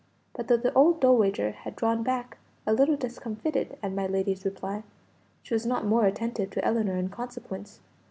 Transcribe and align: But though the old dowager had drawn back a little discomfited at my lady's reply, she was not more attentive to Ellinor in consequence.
But 0.35 0.47
though 0.47 0.57
the 0.57 0.73
old 0.73 0.99
dowager 0.99 1.51
had 1.51 1.75
drawn 1.75 2.01
back 2.01 2.39
a 2.65 2.73
little 2.73 2.95
discomfited 2.95 3.77
at 3.83 3.93
my 3.93 4.07
lady's 4.07 4.45
reply, 4.45 4.81
she 5.43 5.53
was 5.53 5.67
not 5.67 5.85
more 5.85 6.07
attentive 6.07 6.49
to 6.49 6.65
Ellinor 6.65 6.95
in 6.97 7.09
consequence. 7.09 7.81